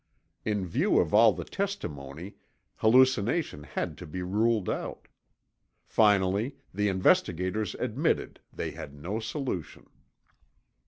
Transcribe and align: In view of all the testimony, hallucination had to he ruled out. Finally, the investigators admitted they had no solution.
In 0.43 0.65
view 0.65 0.97
of 0.99 1.13
all 1.13 1.31
the 1.31 1.43
testimony, 1.45 2.33
hallucination 2.77 3.61
had 3.61 3.99
to 3.99 4.07
he 4.07 4.23
ruled 4.23 4.67
out. 4.67 5.07
Finally, 5.85 6.55
the 6.73 6.87
investigators 6.89 7.75
admitted 7.75 8.39
they 8.51 8.71
had 8.71 8.95
no 8.95 9.19
solution. 9.19 9.85